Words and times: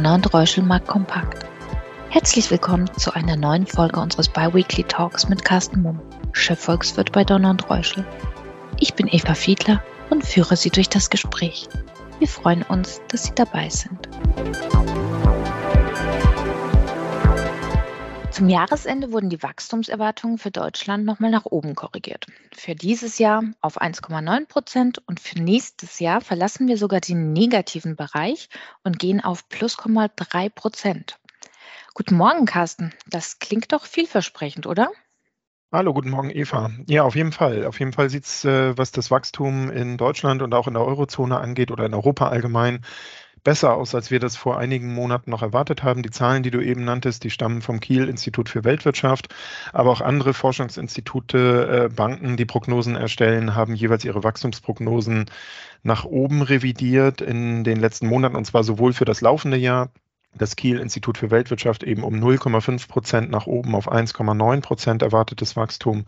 Donner 0.00 0.14
und 0.14 0.32
Reuschel 0.32 0.64
mag 0.64 0.86
kompakt. 0.86 1.44
Herzlich 2.08 2.50
willkommen 2.50 2.90
zu 2.96 3.12
einer 3.12 3.36
neuen 3.36 3.66
Folge 3.66 4.00
unseres 4.00 4.30
Biweekly 4.30 4.84
Talks 4.84 5.28
mit 5.28 5.44
Carsten 5.44 5.82
Mumm, 5.82 6.00
Chefvolkswirt 6.32 7.12
bei 7.12 7.22
Donner 7.22 7.50
und 7.50 7.68
Reuschel. 7.68 8.06
Ich 8.78 8.94
bin 8.94 9.08
Eva 9.08 9.34
Fiedler 9.34 9.84
und 10.08 10.24
führe 10.24 10.56
Sie 10.56 10.70
durch 10.70 10.88
das 10.88 11.10
Gespräch. 11.10 11.68
Wir 12.18 12.28
freuen 12.28 12.62
uns, 12.62 13.02
dass 13.08 13.24
Sie 13.24 13.34
dabei 13.34 13.68
sind. 13.68 14.08
Zum 18.30 18.48
Jahresende 18.48 19.10
wurden 19.12 19.28
die 19.28 19.42
Wachstumserwartungen 19.42 20.38
für 20.38 20.52
Deutschland 20.52 21.04
nochmal 21.04 21.32
nach 21.32 21.46
oben 21.46 21.74
korrigiert. 21.74 22.26
Für 22.54 22.76
dieses 22.76 23.18
Jahr 23.18 23.42
auf 23.60 23.80
1,9 23.80 24.46
Prozent 24.46 25.02
und 25.06 25.18
für 25.18 25.42
nächstes 25.42 25.98
Jahr 25.98 26.20
verlassen 26.20 26.68
wir 26.68 26.78
sogar 26.78 27.00
den 27.00 27.32
negativen 27.32 27.96
Bereich 27.96 28.48
und 28.84 29.00
gehen 29.00 29.20
auf 29.22 29.48
plus 29.48 29.76
0,3 29.78 30.48
Prozent. 30.48 31.18
Guten 31.92 32.14
Morgen, 32.14 32.46
Carsten. 32.46 32.92
Das 33.08 33.40
klingt 33.40 33.72
doch 33.72 33.84
vielversprechend, 33.84 34.66
oder? 34.66 34.90
Hallo, 35.72 35.92
guten 35.92 36.10
Morgen, 36.10 36.30
Eva. 36.30 36.70
Ja, 36.88 37.02
auf 37.02 37.16
jeden 37.16 37.32
Fall. 37.32 37.66
Auf 37.66 37.78
jeden 37.78 37.92
Fall 37.92 38.10
sieht 38.10 38.24
es, 38.24 38.44
äh, 38.44 38.76
was 38.78 38.90
das 38.92 39.10
Wachstum 39.10 39.70
in 39.70 39.98
Deutschland 39.98 40.42
und 40.42 40.54
auch 40.54 40.66
in 40.66 40.74
der 40.74 40.84
Eurozone 40.84 41.38
angeht 41.38 41.70
oder 41.70 41.86
in 41.86 41.94
Europa 41.94 42.28
allgemein, 42.28 42.84
besser 43.42 43.74
aus, 43.74 43.94
als 43.94 44.10
wir 44.10 44.20
das 44.20 44.36
vor 44.36 44.58
einigen 44.58 44.92
Monaten 44.94 45.30
noch 45.30 45.42
erwartet 45.42 45.82
haben. 45.82 46.02
Die 46.02 46.10
Zahlen, 46.10 46.42
die 46.42 46.50
du 46.50 46.60
eben 46.60 46.84
nanntest, 46.84 47.24
die 47.24 47.30
stammen 47.30 47.62
vom 47.62 47.80
Kiel-Institut 47.80 48.48
für 48.48 48.64
Weltwirtschaft, 48.64 49.28
aber 49.72 49.90
auch 49.90 50.00
andere 50.00 50.34
Forschungsinstitute, 50.34 51.88
äh, 51.90 51.94
Banken, 51.94 52.36
die 52.36 52.44
Prognosen 52.44 52.96
erstellen, 52.96 53.54
haben 53.54 53.74
jeweils 53.74 54.04
ihre 54.04 54.24
Wachstumsprognosen 54.24 55.26
nach 55.82 56.04
oben 56.04 56.42
revidiert 56.42 57.20
in 57.20 57.64
den 57.64 57.80
letzten 57.80 58.06
Monaten, 58.06 58.36
und 58.36 58.44
zwar 58.44 58.64
sowohl 58.64 58.92
für 58.92 59.04
das 59.04 59.20
laufende 59.20 59.56
Jahr, 59.56 59.90
das 60.34 60.56
Kiel-Institut 60.56 61.18
für 61.18 61.30
Weltwirtschaft 61.30 61.82
eben 61.82 62.04
um 62.04 62.14
0,5 62.14 62.88
Prozent 62.88 63.30
nach 63.30 63.46
oben 63.46 63.74
auf 63.74 63.90
1,9 63.90 64.60
Prozent 64.60 65.02
erwartetes 65.02 65.56
Wachstum, 65.56 66.04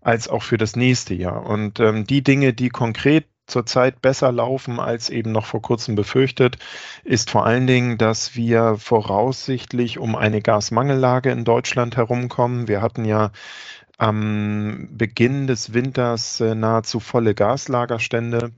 als 0.00 0.28
auch 0.28 0.42
für 0.42 0.58
das 0.58 0.76
nächste 0.76 1.14
Jahr. 1.14 1.46
Und 1.46 1.80
ähm, 1.80 2.06
die 2.06 2.22
Dinge, 2.22 2.52
die 2.52 2.68
konkret 2.68 3.26
zurzeit 3.46 4.02
besser 4.02 4.32
laufen 4.32 4.80
als 4.80 5.10
eben 5.10 5.32
noch 5.32 5.46
vor 5.46 5.62
kurzem 5.62 5.94
befürchtet, 5.94 6.58
ist 7.04 7.30
vor 7.30 7.46
allen 7.46 7.66
Dingen, 7.66 7.98
dass 7.98 8.34
wir 8.36 8.76
voraussichtlich 8.78 9.98
um 9.98 10.16
eine 10.16 10.42
Gasmangellage 10.42 11.30
in 11.30 11.44
Deutschland 11.44 11.96
herumkommen. 11.96 12.68
Wir 12.68 12.82
hatten 12.82 13.04
ja 13.04 13.30
am 13.98 14.88
Beginn 14.92 15.46
des 15.46 15.72
Winters 15.72 16.40
äh, 16.40 16.54
nahezu 16.54 17.00
volle 17.00 17.34
Gaslagerstände 17.34 18.52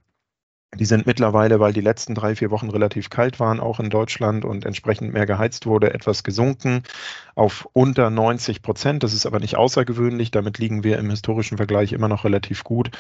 die 0.75 0.85
sind 0.85 1.07
mittlerweile, 1.07 1.61
weil 1.61 1.73
die 1.73 1.81
letzten 1.81 2.15
drei, 2.15 2.37
vier 2.37 2.51
Wochen 2.51 2.69
relativ 2.69 3.09
kalt 3.09 3.41
waren, 3.41 3.59
auch 3.59 3.81
in 3.81 3.89
Deutschland 3.89 4.45
und 4.45 4.67
entsprechend 4.67 5.15
mehr 5.15 5.25
geheizt 5.25 5.65
wurde, 5.65 5.95
etwas 5.95 6.25
gesunken 6.25 6.83
auf 7.35 7.67
unter 7.73 8.11
90 8.11 8.61
Prozent. 8.61 9.03
Das 9.03 9.15
ist 9.15 9.25
aber 9.25 9.41
nicht 9.41 9.57
außergewöhnlich. 9.57 10.31
Damit 10.31 10.59
liegen 10.59 10.85
wir 10.85 10.99
im 10.99 11.09
historischen 11.09 11.57
Vergleich 11.57 11.93
immer 11.93 12.09
noch 12.09 12.25
relativ 12.25 12.65
gut. 12.65 12.91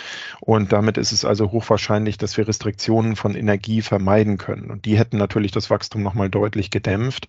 Und 0.41 0.73
damit 0.73 0.97
ist 0.97 1.13
es 1.13 1.27
also 1.27 1.53
hochwahrscheinlich, 1.53 2.17
dass 2.17 2.39
wir 2.39 2.49
Restriktionen 2.49 3.17
von 3.17 3.35
Energie 3.35 3.83
vermeiden 3.83 4.39
können. 4.39 4.71
Und 4.71 4.87
die 4.87 4.99
hätten 4.99 5.19
natürlich 5.19 5.53
das 5.53 5.69
Wachstum 5.69 6.03
nochmal 6.03 6.31
deutlich 6.31 6.71
gedämpft. 6.71 7.29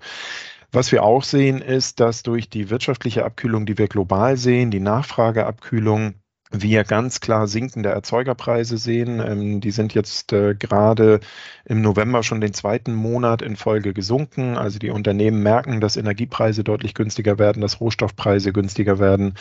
Was 0.71 0.91
wir 0.93 1.03
auch 1.03 1.23
sehen, 1.23 1.61
ist, 1.61 1.99
dass 1.99 2.23
durch 2.23 2.49
die 2.49 2.69
wirtschaftliche 2.69 3.25
Abkühlung, 3.25 3.65
die 3.65 3.77
wir 3.77 3.87
global 3.87 4.37
sehen, 4.37 4.71
die 4.71 4.79
Nachfrageabkühlung, 4.79 6.13
wir 6.51 6.83
ganz 6.83 7.19
klar 7.19 7.47
sinkende 7.47 7.89
Erzeugerpreise 7.89 8.77
sehen. 8.77 9.19
Ähm, 9.19 9.61
die 9.61 9.69
sind 9.71 9.93
jetzt 9.93 10.33
äh, 10.33 10.55
gerade 10.55 11.19
im 11.65 11.81
November 11.81 12.23
schon 12.23 12.41
den 12.41 12.53
zweiten 12.53 12.95
Monat 12.95 13.43
in 13.43 13.55
Folge 13.55 13.93
gesunken. 13.93 14.57
Also 14.57 14.79
die 14.79 14.89
Unternehmen 14.89 15.43
merken, 15.43 15.79
dass 15.79 15.95
Energiepreise 15.95 16.63
deutlich 16.63 16.95
günstiger 16.95 17.37
werden, 17.37 17.61
dass 17.61 17.79
Rohstoffpreise 17.79 18.51
günstiger 18.51 18.97
werden. 18.97 19.35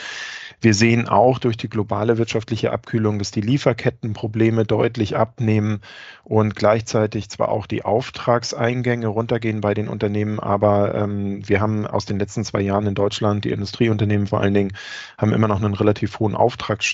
Wir 0.61 0.75
sehen 0.75 1.09
auch 1.09 1.39
durch 1.39 1.57
die 1.57 1.71
globale 1.71 2.19
wirtschaftliche 2.19 2.73
Abkühlung, 2.73 3.19
dass 3.19 3.31
die 3.31 3.41
Lieferkettenprobleme 3.41 4.65
deutlich 4.65 5.17
abnehmen 5.17 5.81
und 6.25 6.57
gleichzeitig 6.57 7.31
zwar 7.31 7.49
auch 7.49 7.67
die 7.67 7.85
Auftragseingänge 7.85 9.07
runtergehen 9.07 9.63
bei 9.63 9.73
den 9.73 9.89
Unternehmen, 9.89 10.41
aber 10.41 10.95
ähm, 10.95 11.49
wir 11.49 11.61
haben 11.61 11.87
aus 11.87 12.05
den 12.05 12.19
letzten 12.19 12.45
zwei 12.45 12.61
Jahren 12.61 12.87
in 12.87 12.95
Deutschland, 12.95 13.45
die 13.45 13.51
Industrieunternehmen 13.51 14.27
vor 14.27 14.41
allen 14.41 14.53
Dingen, 14.53 14.73
haben 15.17 15.33
immer 15.33 15.49
noch 15.49 15.63
einen 15.63 15.75
relativ 15.75 16.19
hohen 16.19 16.35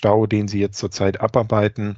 Auftragsstau, 0.05 0.27
den 0.27 0.49
sie 0.49 0.61
jetzt 0.61 0.79
zurzeit 0.79 1.21
abarbeiten. 1.21 1.97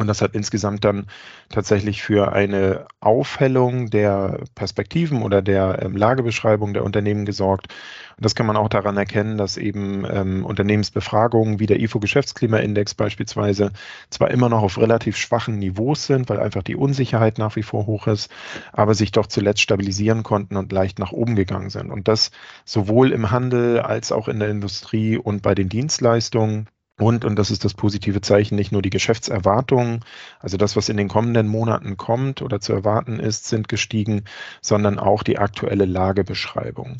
Und 0.00 0.06
das 0.06 0.22
hat 0.22 0.36
insgesamt 0.36 0.84
dann 0.84 1.06
tatsächlich 1.48 2.02
für 2.02 2.32
eine 2.32 2.86
Aufhellung 3.00 3.90
der 3.90 4.44
Perspektiven 4.54 5.22
oder 5.22 5.42
der 5.42 5.82
ähm, 5.82 5.96
Lagebeschreibung 5.96 6.72
der 6.72 6.84
Unternehmen 6.84 7.24
gesorgt. 7.24 7.74
Und 8.16 8.24
das 8.24 8.36
kann 8.36 8.46
man 8.46 8.56
auch 8.56 8.68
daran 8.68 8.96
erkennen, 8.96 9.38
dass 9.38 9.56
eben 9.56 10.04
ähm, 10.08 10.44
Unternehmensbefragungen 10.44 11.58
wie 11.58 11.66
der 11.66 11.80
IFO-Geschäftsklimaindex 11.80 12.94
beispielsweise 12.94 13.72
zwar 14.08 14.30
immer 14.30 14.48
noch 14.48 14.62
auf 14.62 14.78
relativ 14.78 15.16
schwachen 15.16 15.58
Niveaus 15.58 16.06
sind, 16.06 16.28
weil 16.28 16.38
einfach 16.38 16.62
die 16.62 16.76
Unsicherheit 16.76 17.38
nach 17.38 17.56
wie 17.56 17.64
vor 17.64 17.86
hoch 17.86 18.06
ist, 18.06 18.30
aber 18.72 18.94
sich 18.94 19.10
doch 19.10 19.26
zuletzt 19.26 19.62
stabilisieren 19.62 20.22
konnten 20.22 20.56
und 20.56 20.70
leicht 20.70 21.00
nach 21.00 21.10
oben 21.10 21.34
gegangen 21.34 21.70
sind. 21.70 21.90
Und 21.90 22.06
das 22.06 22.30
sowohl 22.64 23.10
im 23.10 23.32
Handel 23.32 23.80
als 23.80 24.12
auch 24.12 24.28
in 24.28 24.38
der 24.38 24.50
Industrie 24.50 25.16
und 25.16 25.42
bei 25.42 25.56
den 25.56 25.68
Dienstleistungen. 25.68 26.68
Und, 27.00 27.24
und 27.24 27.36
das 27.36 27.52
ist 27.52 27.64
das 27.64 27.74
positive 27.74 28.20
Zeichen, 28.20 28.56
nicht 28.56 28.72
nur 28.72 28.82
die 28.82 28.90
Geschäftserwartungen, 28.90 30.04
also 30.40 30.56
das, 30.56 30.74
was 30.74 30.88
in 30.88 30.96
den 30.96 31.08
kommenden 31.08 31.46
Monaten 31.46 31.96
kommt 31.96 32.42
oder 32.42 32.60
zu 32.60 32.72
erwarten 32.72 33.20
ist, 33.20 33.46
sind 33.46 33.68
gestiegen, 33.68 34.24
sondern 34.62 34.98
auch 34.98 35.22
die 35.22 35.38
aktuelle 35.38 35.84
Lagebeschreibung. 35.84 36.96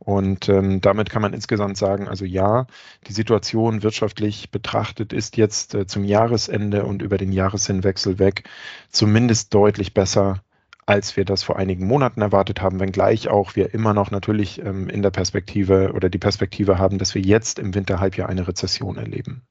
Und 0.00 0.48
ähm, 0.48 0.80
damit 0.80 1.10
kann 1.10 1.22
man 1.22 1.32
insgesamt 1.32 1.76
sagen, 1.76 2.08
also 2.08 2.24
ja, 2.24 2.66
die 3.06 3.12
Situation 3.12 3.82
wirtschaftlich 3.82 4.50
betrachtet 4.50 5.12
ist 5.12 5.36
jetzt 5.36 5.74
äh, 5.74 5.86
zum 5.86 6.04
Jahresende 6.04 6.84
und 6.84 7.00
über 7.00 7.16
den 7.16 7.32
Jahreshinwechsel 7.32 8.18
weg 8.18 8.44
zumindest 8.90 9.54
deutlich 9.54 9.94
besser 9.94 10.42
als 10.86 11.16
wir 11.16 11.24
das 11.24 11.42
vor 11.42 11.56
einigen 11.56 11.86
Monaten 11.86 12.22
erwartet 12.22 12.62
haben, 12.62 12.78
wenngleich 12.78 13.28
auch 13.28 13.56
wir 13.56 13.74
immer 13.74 13.92
noch 13.92 14.12
natürlich 14.12 14.60
ähm, 14.64 14.88
in 14.88 15.02
der 15.02 15.10
Perspektive 15.10 15.92
oder 15.92 16.08
die 16.08 16.18
Perspektive 16.18 16.78
haben, 16.78 16.98
dass 16.98 17.14
wir 17.14 17.22
jetzt 17.22 17.58
im 17.58 17.74
Winterhalbjahr 17.74 18.28
eine 18.28 18.46
Rezession 18.46 18.96
erleben. 18.96 19.42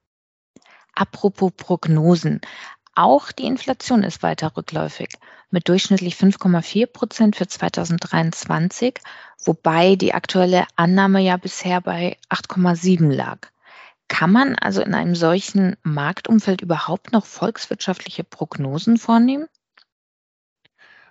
Apropos 0.94 1.52
Prognosen. 1.54 2.40
Auch 2.94 3.30
die 3.30 3.44
Inflation 3.44 4.02
ist 4.02 4.22
weiter 4.22 4.56
rückläufig 4.56 5.10
mit 5.50 5.68
durchschnittlich 5.68 6.14
5,4 6.14 6.86
Prozent 6.86 7.36
für 7.36 7.46
2023, 7.46 8.94
wobei 9.44 9.96
die 9.96 10.14
aktuelle 10.14 10.64
Annahme 10.76 11.20
ja 11.20 11.36
bisher 11.36 11.82
bei 11.82 12.16
8,7 12.30 13.12
lag. 13.12 13.38
Kann 14.08 14.32
man 14.32 14.54
also 14.56 14.80
in 14.80 14.94
einem 14.94 15.14
solchen 15.14 15.76
Marktumfeld 15.82 16.62
überhaupt 16.62 17.12
noch 17.12 17.26
volkswirtschaftliche 17.26 18.24
Prognosen 18.24 18.96
vornehmen? 18.96 19.46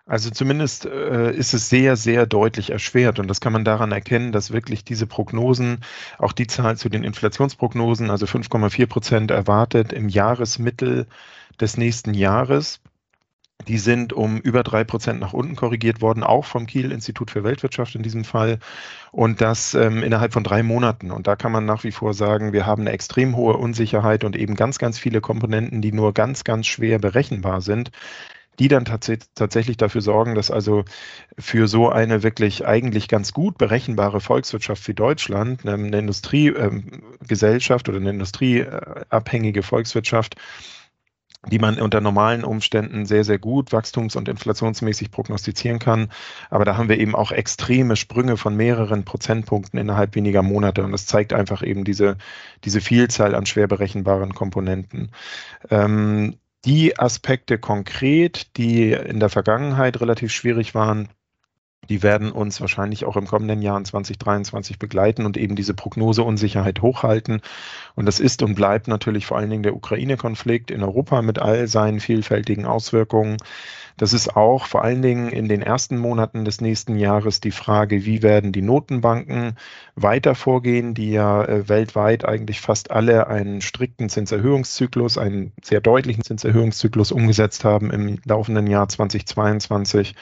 Also 0.08 0.30
zumindest 0.30 0.86
äh, 0.86 1.32
ist 1.36 1.56
es 1.56 1.68
sehr, 1.68 1.96
sehr 1.96 2.28
deutlich 2.28 2.70
erschwert. 2.70 3.18
Und 3.18 3.28
das 3.28 3.42
kann 3.42 3.54
man 3.54 3.66
daran 3.66 3.92
erkennen, 3.92 4.32
dass 4.32 4.52
wirklich 4.52 4.84
diese 4.84 5.08
Prognosen, 5.08 5.80
auch 6.20 6.32
die 6.32 6.46
Zahl 6.46 6.78
zu 6.78 6.90
den 6.90 7.04
Inflationsprognosen, 7.04 8.12
also 8.12 8.28
5,4 8.28 8.86
Prozent 8.86 9.32
erwartet 9.32 9.94
im 9.94 10.08
Jahresmittel 10.08 11.08
des 11.60 11.78
nächsten 11.78 12.14
Jahres, 12.14 12.82
die 13.68 13.80
sind 13.80 14.14
um 14.14 14.38
über 14.40 14.62
drei 14.62 14.84
Prozent 14.84 15.20
nach 15.20 15.34
unten 15.34 15.56
korrigiert 15.56 16.02
worden, 16.02 16.24
auch 16.24 16.46
vom 16.46 16.68
Kiel 16.68 16.92
Institut 16.92 17.32
für 17.32 17.44
Weltwirtschaft 17.44 17.96
in 17.96 18.04
diesem 18.04 18.26
Fall. 18.26 18.60
Und 19.12 19.42
das 19.42 19.74
ähm, 19.74 20.04
innerhalb 20.04 20.34
von 20.34 20.44
drei 20.44 20.62
Monaten. 20.62 21.10
Und 21.10 21.26
da 21.26 21.36
kann 21.36 21.52
man 21.52 21.66
nach 21.66 21.84
wie 21.84 21.92
vor 21.92 22.14
sagen, 22.14 22.54
wir 22.54 22.68
haben 22.68 22.82
eine 22.82 22.92
extrem 22.92 23.36
hohe 23.36 23.58
Unsicherheit 23.58 24.24
und 24.24 24.36
eben 24.36 24.56
ganz, 24.56 24.78
ganz 24.78 25.00
viele 25.00 25.20
Komponenten, 25.20 25.82
die 25.82 25.94
nur 25.94 26.14
ganz, 26.14 26.44
ganz 26.44 26.68
schwer 26.68 27.00
berechenbar 27.00 27.62
sind 27.62 27.90
die 28.60 28.68
dann 28.68 28.86
tats 28.86 29.12
tatsächlich 29.36 29.78
dafür 29.78 30.02
sorgen, 30.02 30.36
dass 30.36 30.52
also 30.52 30.86
für 31.38 31.68
so 31.68 31.90
eine 31.90 32.24
wirklich 32.24 32.66
eigentlich 32.66 33.08
ganz 33.08 33.34
gut 33.34 33.58
berechenbare 33.58 34.22
Volkswirtschaft 34.22 34.88
wie 34.88 34.94
Deutschland, 34.94 35.66
ähm, 35.66 35.86
eine 35.86 36.00
Industriegesellschaft 36.00 37.90
oder 37.90 37.98
eine 37.98 38.12
industrieabhängige 38.12 39.64
Volkswirtschaft, 39.64 40.36
die 41.52 41.60
man 41.60 41.80
unter 41.80 42.02
normalen 42.02 42.44
Umständen 42.44 43.06
sehr, 43.06 43.24
sehr 43.24 43.38
gut 43.38 43.72
wachstums- 43.72 44.16
und 44.16 44.28
inflationsmäßig 44.28 45.12
prognostizieren 45.12 45.80
kann. 45.80 46.10
Aber 46.50 46.66
da 46.66 46.78
haben 46.78 46.90
wir 46.90 47.00
eben 47.00 47.16
auch 47.16 47.32
extreme 47.32 47.96
Sprünge 47.96 48.38
von 48.38 48.56
mehreren 48.56 49.06
Prozentpunkten 49.06 49.80
innerhalb 49.80 50.16
weniger 50.16 50.42
Monate. 50.42 50.84
Und 50.84 50.92
das 50.92 51.06
zeigt 51.06 51.34
einfach 51.34 51.62
eben 51.62 51.84
diese, 51.84 52.18
diese 52.64 52.82
Vielzahl 52.82 53.36
an 53.36 53.46
schwer 53.46 53.68
berechenbaren 53.68 54.34
Komponenten. 54.34 55.12
Ähm, 55.70 56.38
die 56.66 56.98
Aspekte 56.98 57.58
konkret, 57.58 58.58
die 58.58 58.92
in 58.92 59.20
der 59.20 59.30
Vergangenheit 59.30 60.02
relativ 60.02 60.32
schwierig 60.32 60.74
waren, 60.76 61.10
die 61.90 62.04
werden 62.04 62.32
uns 62.32 62.62
wahrscheinlich 62.62 63.06
auch 63.06 63.18
im 63.18 63.28
kommenden 63.28 63.62
Jahr 63.62 63.84
2023 63.84 64.80
begleiten 64.80 65.26
und 65.26 65.38
eben 65.38 65.56
diese 65.56 65.74
Prognoseunsicherheit 65.74 66.82
hochhalten. 66.82 67.42
Und 67.96 68.06
das 68.06 68.20
ist 68.20 68.44
und 68.44 68.56
bleibt 68.56 68.88
natürlich 68.88 69.26
vor 69.26 69.38
allen 69.38 69.50
Dingen 69.50 69.64
der 69.64 69.76
Ukraine-Konflikt 69.76 70.72
in 70.72 70.84
Europa 70.84 71.22
mit 71.22 71.40
all 71.40 71.68
seinen 71.68 72.00
vielfältigen 72.00 72.66
Auswirkungen. 72.66 73.38
Das 73.98 74.12
ist 74.12 74.36
auch 74.36 74.66
vor 74.66 74.84
allen 74.84 75.02
Dingen 75.02 75.30
in 75.30 75.48
den 75.48 75.62
ersten 75.62 75.98
Monaten 75.98 76.44
des 76.44 76.60
nächsten 76.60 76.98
Jahres 76.98 77.40
die 77.40 77.52
Frage, 77.52 78.06
wie 78.06 78.22
werden 78.22 78.52
die 78.52 78.62
Notenbanken 78.62 79.56
weiter 79.96 80.36
vorgehen, 80.36 80.94
die 80.94 81.12
ja 81.12 81.46
äh, 81.46 81.70
weltweit 81.70 82.26
eigentlich 82.26 82.60
fast 82.60 82.92
alle 82.92 83.28
einen 83.28 83.62
strikten 83.62 84.10
Zinserhöhungszyklus, 84.10 85.18
einen 85.18 85.54
sehr 85.64 85.80
deutlichen 85.80 86.24
Zinserhöhungszyklus 86.24 87.14
umgesetzt 87.14 87.64
haben 87.64 87.90
im 87.90 88.20
laufenden 88.26 88.68
Jahr 88.68 88.90
2022. 88.90 90.14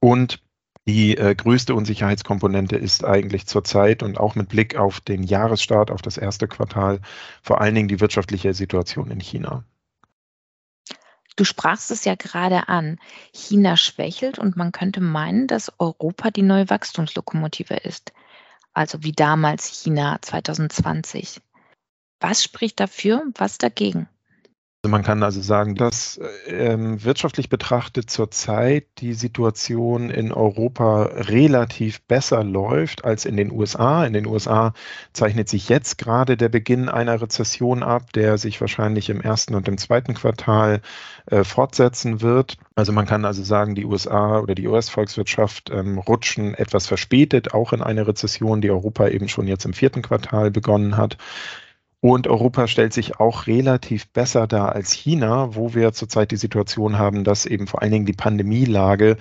Und 0.00 0.40
die 0.88 1.18
äh, 1.18 1.34
größte 1.34 1.74
Unsicherheitskomponente 1.74 2.74
ist 2.74 3.04
eigentlich 3.04 3.46
zurzeit 3.46 4.02
und 4.02 4.18
auch 4.18 4.34
mit 4.34 4.48
Blick 4.48 4.76
auf 4.76 5.00
den 5.00 5.22
Jahresstart, 5.22 5.90
auf 5.90 6.00
das 6.00 6.16
erste 6.16 6.48
Quartal, 6.48 7.00
vor 7.42 7.60
allen 7.60 7.74
Dingen 7.74 7.88
die 7.88 8.00
wirtschaftliche 8.00 8.54
Situation 8.54 9.10
in 9.10 9.20
China. 9.20 9.64
Du 11.36 11.44
sprachst 11.44 11.90
es 11.90 12.06
ja 12.06 12.14
gerade 12.14 12.68
an. 12.68 12.98
China 13.34 13.76
schwächelt 13.76 14.38
und 14.38 14.56
man 14.56 14.72
könnte 14.72 15.02
meinen, 15.02 15.46
dass 15.46 15.70
Europa 15.78 16.30
die 16.30 16.40
neue 16.40 16.70
Wachstumslokomotive 16.70 17.74
ist. 17.74 18.14
Also 18.72 19.02
wie 19.02 19.12
damals 19.12 19.66
China 19.66 20.16
2020. 20.22 21.42
Was 22.18 22.42
spricht 22.42 22.80
dafür, 22.80 23.24
was 23.34 23.58
dagegen? 23.58 24.08
Also 24.84 24.92
man 24.92 25.02
kann 25.02 25.24
also 25.24 25.40
sagen, 25.40 25.74
dass 25.74 26.20
ähm, 26.46 27.02
wirtschaftlich 27.02 27.48
betrachtet 27.48 28.10
zurzeit 28.10 28.86
die 28.98 29.12
Situation 29.12 30.08
in 30.08 30.30
Europa 30.32 31.02
relativ 31.02 32.00
besser 32.02 32.44
läuft 32.44 33.04
als 33.04 33.24
in 33.24 33.36
den 33.36 33.50
USA. 33.50 34.06
In 34.06 34.12
den 34.12 34.24
USA 34.24 34.74
zeichnet 35.12 35.48
sich 35.48 35.68
jetzt 35.68 35.98
gerade 35.98 36.36
der 36.36 36.48
Beginn 36.48 36.88
einer 36.88 37.20
Rezession 37.20 37.82
ab, 37.82 38.12
der 38.12 38.38
sich 38.38 38.60
wahrscheinlich 38.60 39.10
im 39.10 39.20
ersten 39.20 39.56
und 39.56 39.66
im 39.66 39.78
zweiten 39.78 40.14
Quartal 40.14 40.80
äh, 41.26 41.42
fortsetzen 41.42 42.20
wird. 42.22 42.56
Also 42.76 42.92
man 42.92 43.06
kann 43.06 43.24
also 43.24 43.42
sagen, 43.42 43.74
die 43.74 43.84
USA 43.84 44.38
oder 44.38 44.54
die 44.54 44.68
US-Volkswirtschaft 44.68 45.70
ähm, 45.70 45.98
rutschen 45.98 46.54
etwas 46.54 46.86
verspätet 46.86 47.52
auch 47.52 47.72
in 47.72 47.82
eine 47.82 48.06
Rezession, 48.06 48.60
die 48.60 48.70
Europa 48.70 49.08
eben 49.08 49.28
schon 49.28 49.48
jetzt 49.48 49.64
im 49.64 49.72
vierten 49.72 50.02
Quartal 50.02 50.52
begonnen 50.52 50.96
hat. 50.96 51.16
Und 52.00 52.28
Europa 52.28 52.68
stellt 52.68 52.92
sich 52.92 53.18
auch 53.18 53.48
relativ 53.48 54.08
besser 54.12 54.46
dar 54.46 54.72
als 54.72 54.92
China, 54.92 55.56
wo 55.56 55.74
wir 55.74 55.92
zurzeit 55.92 56.30
die 56.30 56.36
Situation 56.36 56.96
haben, 56.96 57.24
dass 57.24 57.44
eben 57.44 57.66
vor 57.66 57.82
allen 57.82 57.90
Dingen 57.90 58.06
die 58.06 58.12
Pandemielage 58.12 59.16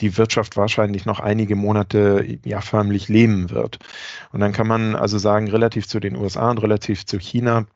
die 0.00 0.16
Wirtschaft 0.16 0.56
wahrscheinlich 0.56 1.04
noch 1.04 1.20
einige 1.20 1.56
Monate 1.56 2.38
ja 2.44 2.62
förmlich 2.62 3.08
lähmen 3.08 3.50
wird. 3.50 3.80
Und 4.32 4.40
dann 4.40 4.52
kann 4.52 4.66
man 4.66 4.96
also 4.96 5.18
sagen, 5.18 5.48
relativ 5.50 5.86
zu 5.86 6.00
den 6.00 6.16
USA 6.16 6.50
und 6.50 6.58
relativ 6.62 7.04
zu 7.04 7.18
China 7.18 7.66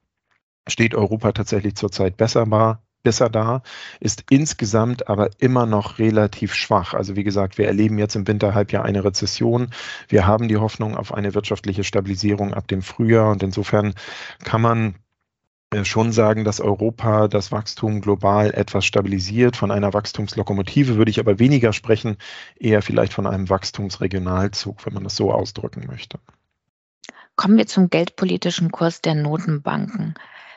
steht 0.66 0.94
Europa 0.94 1.32
tatsächlich 1.32 1.76
zurzeit 1.76 2.16
besser 2.16 2.46
besser 3.06 3.30
da, 3.30 3.62
ist 4.00 4.24
insgesamt 4.30 5.08
aber 5.08 5.30
immer 5.38 5.64
noch 5.64 6.00
relativ 6.00 6.54
schwach. 6.54 6.92
Also 6.92 7.14
wie 7.14 7.22
gesagt, 7.22 7.56
wir 7.56 7.68
erleben 7.68 7.98
jetzt 7.98 8.16
im 8.16 8.26
Winterhalbjahr 8.26 8.84
eine 8.84 9.04
Rezession. 9.04 9.68
Wir 10.08 10.26
haben 10.26 10.48
die 10.48 10.56
Hoffnung 10.56 10.96
auf 10.96 11.14
eine 11.14 11.32
wirtschaftliche 11.32 11.84
Stabilisierung 11.84 12.52
ab 12.52 12.66
dem 12.66 12.82
Frühjahr 12.82 13.30
und 13.30 13.44
insofern 13.44 13.94
kann 14.42 14.60
man 14.60 14.96
äh, 15.70 15.84
schon 15.84 16.10
sagen, 16.10 16.42
dass 16.42 16.60
Europa 16.60 17.28
das 17.28 17.52
Wachstum 17.52 18.00
global 18.00 18.50
etwas 18.50 18.84
stabilisiert. 18.84 19.54
Von 19.56 19.70
einer 19.70 19.92
Wachstumslokomotive 19.92 20.96
würde 20.96 21.12
ich 21.12 21.20
aber 21.20 21.38
weniger 21.38 21.72
sprechen, 21.72 22.16
eher 22.58 22.82
vielleicht 22.82 23.12
von 23.12 23.28
einem 23.28 23.48
Wachstumsregionalzug, 23.48 24.84
wenn 24.84 24.94
man 24.94 25.04
das 25.04 25.14
so 25.14 25.32
ausdrücken 25.32 25.86
möchte. 25.86 26.18
Kommen 27.36 27.56
wir 27.56 27.68
zum 27.68 27.88
geldpolitischen 27.88 28.72
Kurs 28.72 29.00
der 29.00 29.14
Notenbanken. 29.14 30.14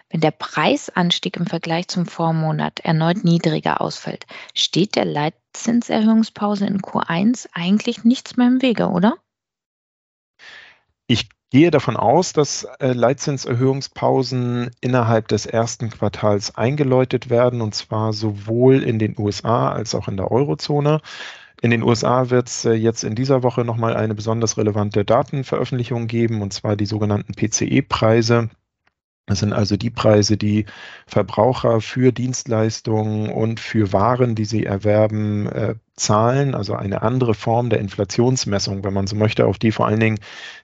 Wenn 0.09 0.21
der 0.21 0.31
Preisanstieg 0.31 1.38
im 1.38 1.45
Vergleich 1.45 1.88
zum 1.88 2.07
Vormonat 2.07 2.79
erneut 2.79 3.23
niedriger 3.23 3.79
ausfällt, 3.79 4.25
steht 4.56 4.95
der 4.95 5.06
Leitzinserhöhungspause 5.06 6.65
in 6.65 6.81
Q1 6.81 7.47
eigentlich 7.53 8.03
nichts 8.03 8.35
mehr 8.35 8.47
im 8.47 8.61
Wege, 8.61 8.89
oder? 8.89 9.17
Ich 11.06 11.29
gehe 11.51 11.71
davon 11.71 11.95
aus, 11.95 12.33
dass 12.33 12.63
äh, 12.79 12.94
Leitzinserhöhungspausen 12.94 14.71
innerhalb 14.81 15.27
des 15.27 15.45
ersten 15.45 15.89
Quartals 15.91 16.56
eingeläutet 16.56 17.29
werden, 17.29 17.61
und 17.61 17.75
zwar 17.75 18.13
sowohl 18.13 18.83
in 18.83 18.97
den 19.00 19.15
USA 19.17 19.71
als 19.71 19.94
auch 19.94 20.07
in 20.07 20.17
der 20.17 20.31
Eurozone. 20.31 21.01
In 21.61 21.71
den 21.71 21.83
USA 21.83 22.29
wird 22.29 22.47
es 22.47 22.65
äh, 22.65 22.73
jetzt 22.73 23.03
in 23.03 23.15
dieser 23.15 23.44
Woche 23.44 23.65
nochmal 23.65 23.95
eine 23.95 24.15
besonders 24.15 24.57
relevante 24.57 25.06
Datenveröffentlichung 25.06 26.07
geben, 26.07 26.41
und 26.41 26.53
zwar 26.53 26.75
die 26.75 26.85
sogenannten 26.85 27.33
PCE-Preise. 27.33 28.50
Das 29.30 29.42
sind 29.42 29.54
also 29.54 29.78
die 29.78 29.92
Preise, 29.92 30.38
die 30.38 30.66
Verbraucher 31.06 31.81
für 31.81 32.12
Dienstleistungen 32.12 33.30
und 33.30 33.60
für 33.60 33.94
Waren, 33.94 34.34
die 34.34 34.46
sie 34.46 34.66
erwerben, 34.66 35.46
äh, 35.46 35.76
zahlen. 35.96 36.56
Also 36.56 36.74
eine 36.74 37.04
andere 37.04 37.36
Form 37.36 37.70
der 37.70 37.80
Inflationsmessung, 37.80 38.84
wenn 38.84 38.94
man 38.94 39.06
so 39.06 39.16
möchte, 39.16 39.46
auf 39.46 39.60
die 39.60 39.72
vor 39.72 39.86
allen 39.86 40.00
Dingen 40.00 40.20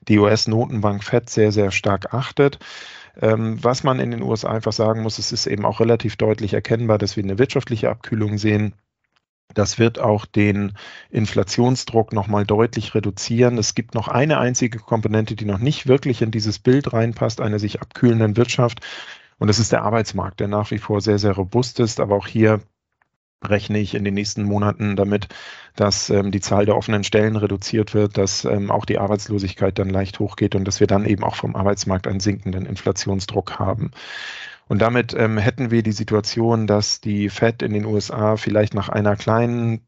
die 0.07 0.17
US-Notenbank 0.17 1.03
FED 1.03 1.29
sehr, 1.29 1.51
sehr 1.51 1.69
stark 1.69 2.11
achtet. 2.15 2.57
Ähm, 3.21 3.63
was 3.63 3.83
man 3.83 3.99
in 3.99 4.09
den 4.09 4.23
USA 4.23 4.49
einfach 4.49 4.73
sagen 4.73 5.03
muss, 5.03 5.19
es 5.19 5.31
ist 5.31 5.45
eben 5.45 5.63
auch 5.63 5.79
relativ 5.79 6.15
deutlich 6.15 6.55
erkennbar, 6.55 6.97
dass 6.97 7.15
wir 7.15 7.23
eine 7.23 7.37
wirtschaftliche 7.37 7.91
Abkühlung 7.91 8.39
sehen 8.39 8.73
das 9.53 9.79
wird 9.79 9.99
auch 9.99 10.25
den 10.25 10.73
Inflationsdruck 11.09 12.13
nochmal 12.13 12.45
deutlich 12.45 12.93
reduzieren. 12.93 13.57
Es 13.57 13.75
gibt 13.75 13.95
noch 13.95 14.07
eine 14.07 14.37
einzige 14.39 14.79
Komponente, 14.79 15.35
die 15.35 15.45
noch 15.45 15.59
nicht 15.59 15.87
wirklich 15.87 16.21
in 16.21 16.31
dieses 16.31 16.59
Bild 16.59 16.91
reinpasst, 16.93 17.39
einer 17.41 17.59
sich 17.59 17.81
abkühlenden 17.81 18.37
Wirtschaft. 18.37 18.81
Und 19.37 19.47
das 19.47 19.59
ist 19.59 19.71
der 19.71 19.83
Arbeitsmarkt, 19.83 20.39
der 20.39 20.47
nach 20.47 20.71
wie 20.71 20.77
vor 20.77 21.01
sehr, 21.01 21.19
sehr 21.19 21.33
robust 21.33 21.79
ist. 21.79 21.99
Aber 21.99 22.15
auch 22.15 22.27
hier 22.27 22.61
rechne 23.43 23.79
ich 23.79 23.95
in 23.95 24.03
den 24.03 24.13
nächsten 24.13 24.43
Monaten 24.43 24.95
damit, 24.95 25.27
dass 25.75 26.09
ähm, 26.09 26.31
die 26.31 26.41
Zahl 26.41 26.65
der 26.65 26.75
offenen 26.75 27.03
Stellen 27.03 27.35
reduziert 27.35 27.93
wird, 27.93 28.17
dass 28.17 28.45
ähm, 28.45 28.71
auch 28.71 28.85
die 28.85 28.97
Arbeitslosigkeit 28.97 29.77
dann 29.77 29.89
leicht 29.89 30.19
hochgeht 30.19 30.55
und 30.55 30.65
dass 30.65 30.79
wir 30.79 30.87
dann 30.87 31.05
eben 31.05 31.23
auch 31.23 31.35
vom 31.35 31.55
Arbeitsmarkt 31.55 32.07
einen 32.07 32.19
sinkenden 32.19 32.65
Inflationsdruck 32.65 33.59
haben. 33.59 33.91
Und 34.67 34.81
damit 34.81 35.13
ähm, 35.13 35.37
hätten 35.37 35.69
wir 35.71 35.83
die 35.83 35.91
Situation, 35.91 36.67
dass 36.67 36.99
die 37.01 37.29
Fed 37.29 37.61
in 37.61 37.73
den 37.73 37.85
USA 37.85 38.35
vielleicht 38.35 38.73
nach 38.73 38.89
einer 38.89 39.15
kleinen, 39.15 39.87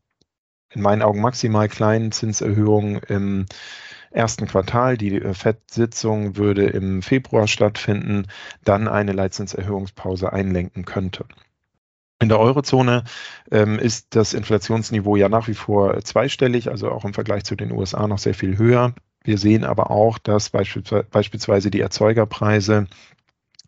in 0.72 0.82
meinen 0.82 1.02
Augen 1.02 1.22
maximal 1.22 1.68
kleinen 1.68 2.12
Zinserhöhung 2.12 2.98
im 3.08 3.46
ersten 4.12 4.48
Quartal, 4.48 4.98
die 4.98 5.16
äh, 5.16 5.34
FED-Sitzung 5.34 6.38
würde 6.38 6.66
im 6.68 7.02
Februar 7.02 7.48
stattfinden, 7.48 8.28
dann 8.64 8.88
eine 8.88 9.14
Leitzinserhöhungspause 9.14 10.32
einlenken 10.32 10.86
könnte. 10.86 11.26
In 12.20 12.30
der 12.30 12.40
Eurozone 12.40 13.04
ähm, 13.52 13.78
ist 13.78 14.16
das 14.16 14.34
Inflationsniveau 14.34 15.16
ja 15.16 15.30
nach 15.30 15.48
wie 15.48 15.54
vor 15.54 16.04
zweistellig, 16.04 16.70
also 16.70 16.90
auch 16.92 17.06
im 17.06 17.14
Vergleich 17.14 17.44
zu 17.44 17.56
den 17.56 17.72
USA 17.72 18.08
noch 18.08 18.18
sehr 18.18 18.34
viel 18.34 18.58
höher. 18.58 18.94
Wir 19.24 19.38
sehen 19.38 19.64
aber 19.64 19.92
auch, 19.92 20.18
dass 20.18 20.50
beispielsweise 20.50 21.70
die 21.70 21.82
Erzeugerpreise 21.82 22.88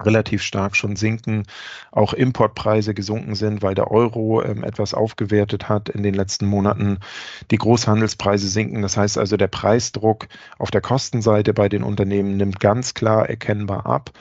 relativ 0.04 0.42
stark 0.42 0.76
schon 0.76 0.96
sinken, 0.96 1.44
auch 1.92 2.14
Importpreise 2.14 2.94
gesunken 2.94 3.36
sind, 3.36 3.62
weil 3.62 3.76
der 3.76 3.92
Euro 3.92 4.42
ähm, 4.44 4.64
etwas 4.64 4.94
aufgewertet 4.94 5.68
hat 5.68 5.90
in 5.90 6.04
den 6.04 6.14
letzten 6.14 6.46
Monaten. 6.46 7.00
Die 7.52 7.58
Großhandelspreise 7.58 8.48
sinken, 8.48 8.82
das 8.82 8.98
heißt 8.98 9.18
also 9.18 9.36
der 9.38 9.48
Preisdruck 9.48 10.28
auf 10.58 10.72
der 10.72 10.82
Kostenseite 10.82 11.54
bei 11.54 11.70
den 11.70 11.84
Unternehmen 11.84 12.38
nimmt 12.38 12.60
ganz 12.60 12.94
klar 12.94 13.30
erkennbar 13.30 13.86
ab. 13.86 14.12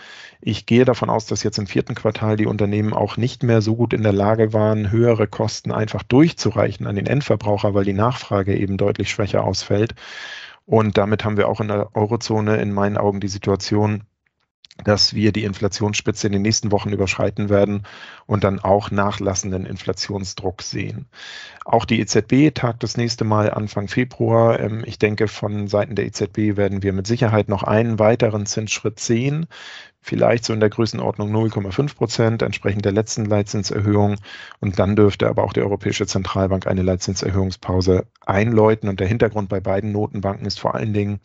Ich 0.40 0.66
gehe 0.66 0.84
davon 0.84 1.10
aus, 1.10 1.26
dass 1.26 1.42
jetzt 1.42 1.58
im 1.58 1.66
vierten 1.66 1.94
Quartal 1.94 2.36
die 2.36 2.46
Unternehmen 2.46 2.92
auch 2.92 3.16
nicht 3.16 3.42
mehr 3.42 3.60
so 3.60 3.76
gut 3.76 3.92
in 3.92 4.02
der 4.02 4.12
Lage 4.12 4.52
waren, 4.52 4.90
höhere 4.90 5.26
Kosten 5.26 5.72
einfach 5.72 6.02
durchzureichen 6.02 6.86
an 6.86 6.96
den 6.96 7.06
Endverbraucher, 7.06 7.74
weil 7.74 7.84
die 7.84 7.92
Nachfrage 7.92 8.56
eben 8.56 8.76
deutlich 8.76 9.10
schwächer 9.10 9.44
ausfällt. 9.44 9.94
Und 10.64 10.98
damit 10.98 11.24
haben 11.24 11.36
wir 11.36 11.48
auch 11.48 11.60
in 11.60 11.68
der 11.68 11.96
Eurozone 11.96 12.58
in 12.58 12.72
meinen 12.72 12.98
Augen 12.98 13.20
die 13.20 13.28
Situation, 13.28 14.04
dass 14.84 15.14
wir 15.14 15.32
die 15.32 15.44
Inflationsspitze 15.44 16.26
in 16.28 16.32
den 16.32 16.42
nächsten 16.42 16.70
Wochen 16.70 16.90
überschreiten 16.90 17.48
werden 17.48 17.82
und 18.26 18.44
dann 18.44 18.60
auch 18.60 18.90
nachlassenden 18.90 19.66
Inflationsdruck 19.66 20.62
sehen. 20.62 21.06
Auch 21.64 21.84
die 21.84 22.00
EZB 22.00 22.54
tagt 22.54 22.82
das 22.82 22.96
nächste 22.96 23.24
Mal 23.24 23.50
Anfang 23.50 23.88
Februar. 23.88 24.60
Ähm, 24.60 24.84
ich 24.86 24.98
denke, 24.98 25.28
von 25.28 25.68
Seiten 25.68 25.96
der 25.96 26.06
EZB 26.06 26.56
werden 26.56 26.82
wir 26.82 26.92
mit 26.92 27.06
Sicherheit 27.06 27.48
noch 27.48 27.62
einen 27.62 27.98
weiteren 27.98 28.46
Zinsschritt 28.46 29.00
sehen. 29.00 29.46
Vielleicht 30.00 30.44
so 30.44 30.54
in 30.54 30.60
der 30.60 30.70
Größenordnung 30.70 31.34
0,5 31.34 31.96
Prozent, 31.96 32.42
entsprechend 32.42 32.84
der 32.84 32.92
letzten 32.92 33.24
Leitzinserhöhung. 33.24 34.16
Und 34.60 34.78
dann 34.78 34.96
dürfte 34.96 35.28
aber 35.28 35.42
auch 35.42 35.52
die 35.52 35.60
Europäische 35.60 36.06
Zentralbank 36.06 36.66
eine 36.66 36.82
Leitzinserhöhungspause 36.82 38.06
einläuten. 38.24 38.88
Und 38.88 39.00
der 39.00 39.08
Hintergrund 39.08 39.48
bei 39.48 39.60
beiden 39.60 39.92
Notenbanken 39.92 40.46
ist 40.46 40.60
vor 40.60 40.74
allen 40.74 40.94
Dingen, 40.94 41.20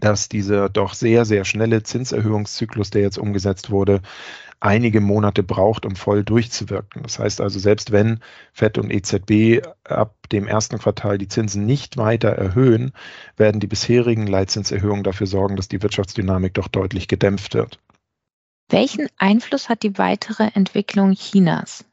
dass 0.00 0.28
dieser 0.28 0.68
doch 0.68 0.94
sehr, 0.94 1.24
sehr 1.24 1.44
schnelle 1.44 1.82
Zinserhöhungszyklus, 1.82 2.90
der 2.90 3.02
jetzt 3.02 3.18
umgesetzt 3.18 3.70
wurde, 3.70 4.00
einige 4.60 5.00
Monate 5.00 5.42
braucht, 5.42 5.86
um 5.86 5.96
voll 5.96 6.24
durchzuwirken. 6.24 7.02
Das 7.02 7.18
heißt 7.18 7.40
also, 7.40 7.58
selbst 7.58 7.92
wenn 7.92 8.20
FED 8.52 8.78
und 8.78 8.90
EZB 8.90 9.66
ab 9.84 10.16
dem 10.32 10.46
ersten 10.46 10.78
Quartal 10.78 11.18
die 11.18 11.28
Zinsen 11.28 11.64
nicht 11.64 11.96
weiter 11.96 12.30
erhöhen, 12.30 12.92
werden 13.36 13.60
die 13.60 13.66
bisherigen 13.66 14.26
Leitzinserhöhungen 14.26 15.04
dafür 15.04 15.26
sorgen, 15.26 15.56
dass 15.56 15.68
die 15.68 15.82
Wirtschaftsdynamik 15.82 16.54
doch 16.54 16.68
deutlich 16.68 17.08
gedämpft 17.08 17.54
wird. 17.54 17.78
Welchen 18.70 19.08
Einfluss 19.16 19.68
hat 19.68 19.82
die 19.82 19.96
weitere 19.96 20.50
Entwicklung 20.54 21.12
Chinas? 21.12 21.84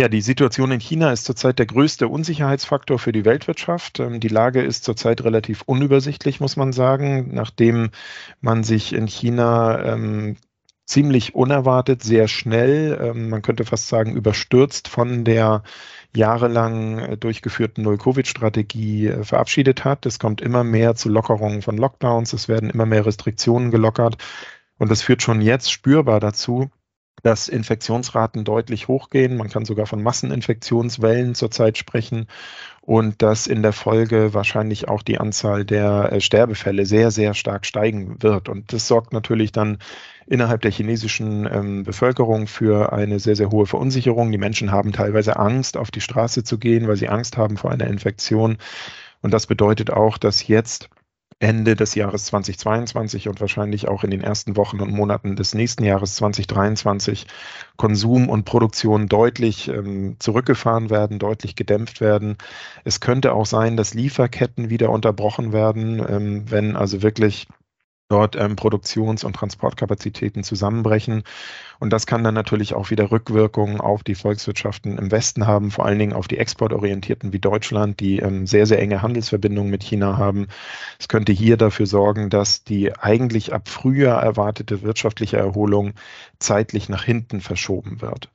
Ja, 0.00 0.08
die 0.08 0.22
Situation 0.22 0.70
in 0.72 0.80
China 0.80 1.12
ist 1.12 1.26
zurzeit 1.26 1.58
der 1.58 1.66
größte 1.66 2.08
Unsicherheitsfaktor 2.08 2.98
für 2.98 3.12
die 3.12 3.26
Weltwirtschaft. 3.26 4.00
Ähm, 4.00 4.18
die 4.18 4.28
Lage 4.28 4.62
ist 4.62 4.82
zurzeit 4.82 5.22
relativ 5.24 5.60
unübersichtlich, 5.66 6.40
muss 6.40 6.56
man 6.56 6.72
sagen, 6.72 7.34
nachdem 7.34 7.90
man 8.40 8.64
sich 8.64 8.94
in 8.94 9.06
China 9.06 9.78
ähm, 9.84 10.38
ziemlich 10.86 11.34
unerwartet, 11.34 12.02
sehr 12.02 12.28
schnell, 12.28 12.98
ähm, 12.98 13.28
man 13.28 13.42
könnte 13.42 13.66
fast 13.66 13.88
sagen 13.88 14.16
überstürzt 14.16 14.88
von 14.88 15.22
der 15.26 15.64
jahrelang 16.16 17.00
äh, 17.00 17.16
durchgeführten 17.18 17.84
Null-Covid-Strategie 17.84 19.08
äh, 19.08 19.22
verabschiedet 19.22 19.84
hat. 19.84 20.06
Es 20.06 20.18
kommt 20.18 20.40
immer 20.40 20.64
mehr 20.64 20.94
zu 20.94 21.10
Lockerungen 21.10 21.60
von 21.60 21.76
Lockdowns, 21.76 22.32
es 22.32 22.48
werden 22.48 22.70
immer 22.70 22.86
mehr 22.86 23.04
Restriktionen 23.04 23.70
gelockert 23.70 24.16
und 24.78 24.90
das 24.90 25.02
führt 25.02 25.20
schon 25.20 25.42
jetzt 25.42 25.70
spürbar 25.70 26.20
dazu, 26.20 26.70
dass 27.22 27.48
Infektionsraten 27.48 28.44
deutlich 28.44 28.88
hochgehen. 28.88 29.36
Man 29.36 29.48
kann 29.48 29.64
sogar 29.64 29.86
von 29.86 30.02
Masseninfektionswellen 30.02 31.34
zurzeit 31.34 31.78
sprechen 31.78 32.26
und 32.82 33.22
dass 33.22 33.46
in 33.46 33.62
der 33.62 33.72
Folge 33.72 34.34
wahrscheinlich 34.34 34.88
auch 34.88 35.02
die 35.02 35.18
Anzahl 35.18 35.64
der 35.64 36.12
äh, 36.12 36.20
Sterbefälle 36.20 36.86
sehr, 36.86 37.10
sehr 37.10 37.34
stark 37.34 37.66
steigen 37.66 38.22
wird. 38.22 38.48
Und 38.48 38.72
das 38.72 38.88
sorgt 38.88 39.12
natürlich 39.12 39.52
dann 39.52 39.78
innerhalb 40.26 40.62
der 40.62 40.70
chinesischen 40.70 41.46
ähm, 41.46 41.82
Bevölkerung 41.84 42.46
für 42.46 42.92
eine 42.92 43.18
sehr, 43.18 43.36
sehr 43.36 43.50
hohe 43.50 43.66
Verunsicherung. 43.66 44.32
Die 44.32 44.38
Menschen 44.38 44.72
haben 44.72 44.92
teilweise 44.92 45.36
Angst, 45.36 45.76
auf 45.76 45.90
die 45.90 46.00
Straße 46.00 46.42
zu 46.44 46.58
gehen, 46.58 46.88
weil 46.88 46.96
sie 46.96 47.08
Angst 47.08 47.36
haben 47.36 47.56
vor 47.56 47.70
einer 47.70 47.86
Infektion. 47.86 48.58
Und 49.22 49.34
das 49.34 49.46
bedeutet 49.46 49.90
auch, 49.90 50.18
dass 50.18 50.46
jetzt 50.46 50.88
Ende 51.40 51.74
des 51.74 51.94
Jahres 51.94 52.26
2022 52.26 53.26
und 53.28 53.40
wahrscheinlich 53.40 53.88
auch 53.88 54.04
in 54.04 54.10
den 54.10 54.20
ersten 54.20 54.56
Wochen 54.56 54.80
und 54.80 54.92
Monaten 54.92 55.36
des 55.36 55.54
nächsten 55.54 55.84
Jahres 55.84 56.16
2023 56.16 57.26
Konsum 57.76 58.28
und 58.28 58.44
Produktion 58.44 59.08
deutlich 59.08 59.68
ähm, 59.68 60.16
zurückgefahren 60.18 60.90
werden, 60.90 61.18
deutlich 61.18 61.56
gedämpft 61.56 62.02
werden. 62.02 62.36
Es 62.84 63.00
könnte 63.00 63.32
auch 63.32 63.46
sein, 63.46 63.78
dass 63.78 63.94
Lieferketten 63.94 64.68
wieder 64.68 64.90
unterbrochen 64.90 65.54
werden, 65.54 66.04
ähm, 66.06 66.50
wenn 66.50 66.76
also 66.76 67.00
wirklich 67.02 67.48
dort 68.10 68.36
ähm, 68.36 68.56
Produktions- 68.56 69.24
und 69.24 69.34
Transportkapazitäten 69.34 70.42
zusammenbrechen. 70.42 71.22
Und 71.78 71.92
das 71.92 72.06
kann 72.06 72.22
dann 72.22 72.34
natürlich 72.34 72.74
auch 72.74 72.90
wieder 72.90 73.10
Rückwirkungen 73.10 73.80
auf 73.80 74.02
die 74.02 74.14
Volkswirtschaften 74.14 74.98
im 74.98 75.10
Westen 75.10 75.46
haben, 75.46 75.70
vor 75.70 75.86
allen 75.86 75.98
Dingen 75.98 76.12
auf 76.12 76.28
die 76.28 76.36
exportorientierten 76.36 77.32
wie 77.32 77.38
Deutschland, 77.38 78.00
die 78.00 78.18
ähm, 78.18 78.46
sehr, 78.46 78.66
sehr 78.66 78.80
enge 78.80 79.00
Handelsverbindungen 79.00 79.70
mit 79.70 79.82
China 79.82 80.18
haben. 80.18 80.48
Es 80.98 81.08
könnte 81.08 81.32
hier 81.32 81.56
dafür 81.56 81.86
sorgen, 81.86 82.28
dass 82.28 82.64
die 82.64 82.94
eigentlich 82.98 83.54
ab 83.54 83.68
Frühjahr 83.68 84.22
erwartete 84.22 84.82
wirtschaftliche 84.82 85.38
Erholung 85.38 85.94
zeitlich 86.38 86.88
nach 86.88 87.04
hinten 87.04 87.40
verschoben 87.40 88.02
wird. 88.02 88.28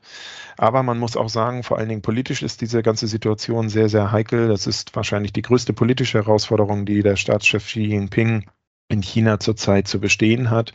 Aber 0.58 0.84
man 0.84 0.98
muss 0.98 1.17
auch 1.17 1.29
sagen, 1.29 1.63
vor 1.63 1.77
allen 1.77 1.89
Dingen 1.89 2.01
politisch 2.01 2.41
ist 2.41 2.62
diese 2.62 2.82
ganze 2.82 3.08
Situation 3.08 3.67
sehr, 3.67 3.89
sehr 3.89 4.12
heikel. 4.12 4.48
Das 4.48 4.67
ist 4.67 4.96
wahrscheinlich 4.96 5.34
die 5.34 5.41
größte 5.41 5.74
politische 5.74 6.20
Herausforderung, 6.20 6.86
die 6.86 7.03
der 7.03 7.17
Staatschef 7.17 7.65
Xi 7.65 7.82
Jinping 7.82 8.46
in 8.88 9.01
China 9.01 9.39
zurzeit 9.39 9.88
zu 9.88 10.00
bestehen 10.00 10.51
hat. 10.51 10.74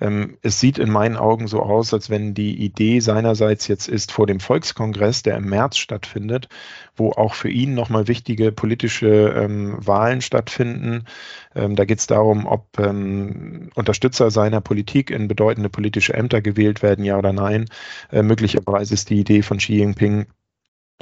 Ähm, 0.00 0.38
es 0.42 0.58
sieht 0.58 0.78
in 0.78 0.90
meinen 0.90 1.16
Augen 1.16 1.46
so 1.46 1.62
aus, 1.62 1.94
als 1.94 2.10
wenn 2.10 2.34
die 2.34 2.56
Idee 2.56 2.98
seinerseits 2.98 3.68
jetzt 3.68 3.88
ist, 3.88 4.10
vor 4.10 4.26
dem 4.26 4.40
Volkskongress, 4.40 5.22
der 5.22 5.36
im 5.36 5.48
März 5.48 5.76
stattfindet, 5.76 6.48
wo 6.96 7.12
auch 7.12 7.34
für 7.34 7.48
ihn 7.48 7.74
nochmal 7.74 8.08
wichtige 8.08 8.50
politische 8.50 9.06
ähm, 9.36 9.76
Wahlen 9.78 10.20
stattfinden. 10.20 11.04
Ähm, 11.54 11.76
da 11.76 11.84
geht 11.84 12.00
es 12.00 12.06
darum, 12.08 12.46
ob 12.46 12.64
Unterstützer 13.74 14.30
seiner 14.30 14.60
Politik 14.60 15.10
in 15.10 15.28
bedeutende 15.28 15.68
politische 15.68 16.14
Ämter 16.14 16.40
gewählt 16.42 16.82
werden, 16.82 17.04
ja 17.04 17.16
oder 17.16 17.32
nein. 17.32 17.66
Äh, 18.10 18.22
möglicherweise 18.22 18.94
ist 18.94 19.10
die 19.10 19.20
Idee 19.20 19.42
von 19.42 19.58
Xi 19.58 19.74
Jinping, 19.74 20.26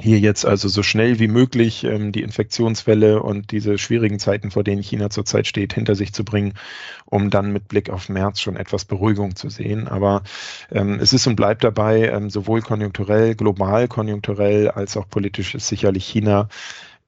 hier 0.01 0.19
jetzt 0.19 0.45
also 0.45 0.67
so 0.67 0.83
schnell 0.83 1.19
wie 1.19 1.27
möglich 1.27 1.83
ähm, 1.83 2.11
die 2.11 2.23
Infektionswelle 2.23 3.21
und 3.21 3.51
diese 3.51 3.77
schwierigen 3.77 4.19
Zeiten, 4.19 4.51
vor 4.51 4.63
denen 4.63 4.81
China 4.81 5.09
zurzeit 5.09 5.47
steht, 5.47 5.73
hinter 5.73 5.95
sich 5.95 6.13
zu 6.13 6.25
bringen, 6.25 6.55
um 7.05 7.29
dann 7.29 7.53
mit 7.53 7.67
Blick 7.67 7.89
auf 7.89 8.09
März 8.09 8.41
schon 8.41 8.57
etwas 8.57 8.85
Beruhigung 8.85 9.35
zu 9.35 9.49
sehen. 9.49 9.87
Aber 9.87 10.23
ähm, 10.71 10.99
es 10.99 11.13
ist 11.13 11.27
und 11.27 11.35
bleibt 11.35 11.63
dabei, 11.63 12.09
ähm, 12.09 12.29
sowohl 12.29 12.61
konjunkturell, 12.61 13.35
global 13.35 13.87
konjunkturell 13.87 14.69
als 14.69 14.97
auch 14.97 15.07
politisch 15.07 15.55
ist 15.55 15.67
sicherlich 15.67 16.05
China 16.05 16.49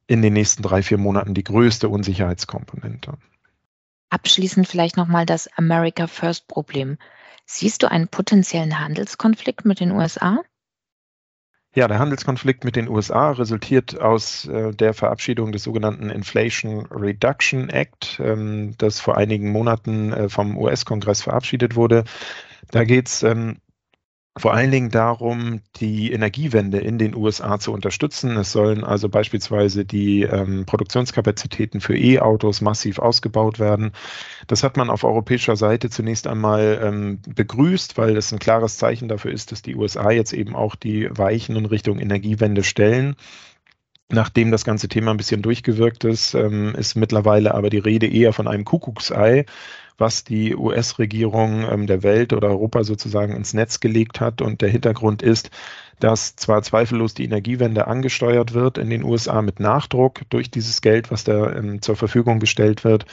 in 0.08 0.22
den 0.22 0.34
nächsten 0.34 0.62
drei, 0.62 0.84
vier 0.84 1.00
Monaten 1.00 1.34
die 1.34 1.44
größte 1.44 1.90
Unsicherheitskomponente. 1.90 3.18
Abschließend 4.12 4.68
vielleicht 4.68 4.96
nochmal 4.96 5.26
das 5.26 5.50
America 5.58 6.06
First 6.06 6.48
Problem. 6.48 6.98
Siehst 7.48 7.84
du 7.84 7.92
einen 7.92 8.08
potenziellen 8.08 8.80
Handelskonflikt 8.80 9.66
mit 9.66 9.80
den 9.80 9.92
USA? 9.92 10.42
Ja, 11.76 11.90
der 11.90 12.00
Handelskonflikt 12.00 12.64
mit 12.64 12.78
den 12.78 12.88
USA 12.88 13.32
resultiert 13.32 14.00
aus 14.00 14.46
äh, 14.48 14.72
der 14.74 14.94
Verabschiedung 14.94 15.52
des 15.52 15.64
sogenannten 15.64 16.10
Inflation 16.10 16.86
Reduction 16.86 17.68
Act, 17.68 18.18
ähm, 18.24 18.76
das 18.78 19.02
vor 19.02 19.18
einigen 19.18 19.52
Monaten 19.52 20.14
äh, 20.14 20.30
vom 20.30 20.58
US-Kongress 20.58 21.22
verabschiedet 21.24 21.76
wurde. 21.76 22.06
Da 22.72 22.86
geht 22.86 23.10
es 23.10 23.24
ähm, 23.24 23.58
vor 24.38 24.54
allen 24.54 24.70
Dingen 24.70 24.90
darum, 24.90 25.62
die 25.78 26.12
Energiewende 26.12 26.80
in 26.80 26.98
den 26.98 27.16
USA 27.16 27.58
zu 27.58 27.72
unterstützen. 27.72 28.36
Es 28.36 28.52
sollen 28.52 28.84
also 28.84 29.08
beispielsweise 29.08 29.86
die 29.86 30.24
ähm, 30.24 30.66
Produktionskapazitäten 30.66 31.80
für 31.80 31.98
E-Autos 31.98 32.60
massiv 32.60 33.00
ausgebaut 33.00 33.60
werden. 33.60 33.94
Das 34.48 34.62
hat 34.62 34.76
man 34.76 34.90
auf 34.90 35.06
europäischer 35.06 35.56
Seite 35.56 35.90
zunächst 35.90 36.28
einmal 36.28 36.82
ähm, 36.84 37.22
begrüßt, 37.34 37.98
weil 37.98 38.18
es 38.18 38.34
ein 38.34 38.40
klares 38.40 38.78
Zeichen 38.78 39.08
dafür 39.08 39.32
ist, 39.32 39.54
dass 39.54 39.62
die 39.62 39.76
USA 39.76 40.12
jetzt 40.12 40.34
eben 40.34 40.54
auch 40.54 40.76
die 40.76 41.08
Weichen 41.12 41.56
in 41.56 41.66
Richtung 41.66 41.98
Energiewende 42.00 42.66
stellen. 42.66 43.16
Nachdem 44.10 44.52
das 44.52 44.66
ganze 44.66 44.90
Thema 44.90 45.12
ein 45.12 45.18
bisschen 45.18 45.42
durchgewirkt 45.44 46.04
ist, 46.04 46.36
ähm, 46.36 46.76
ist 46.76 46.96
mittlerweile 46.96 47.56
aber 47.56 47.70
die 47.70 47.80
Rede 47.80 48.06
eher 48.06 48.34
von 48.34 48.48
einem 48.48 48.66
Kuckucksei, 48.66 49.46
was 49.98 50.24
die 50.24 50.56
US-Regierung 50.56 51.66
ähm, 51.70 51.88
der 51.88 52.04
Welt 52.04 52.34
oder 52.34 52.50
Europa 52.50 52.84
sozusagen 52.84 53.36
ins 53.36 53.54
Netz 53.54 53.80
gelegt 53.80 54.20
hat. 54.20 54.42
Und 54.42 54.62
der 54.62 54.70
Hintergrund 54.70 55.22
ist, 55.22 55.50
dass 56.00 56.36
zwar 56.36 56.62
zweifellos 56.62 57.14
die 57.14 57.26
Energiewende 57.26 57.88
angesteuert 57.88 58.54
wird 58.54 58.78
in 58.78 58.90
den 58.90 59.04
USA 59.04 59.42
mit 59.42 59.60
Nachdruck 59.60 60.22
durch 60.30 60.52
dieses 60.52 60.82
Geld, 60.82 61.12
was 61.12 61.24
da 61.24 61.54
ähm, 61.54 61.82
zur 61.82 61.96
Verfügung 61.96 62.40
gestellt 62.40 62.84
wird, 62.84 63.06